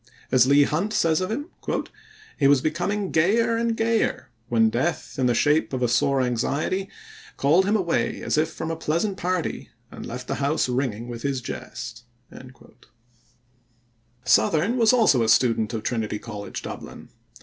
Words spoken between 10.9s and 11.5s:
with his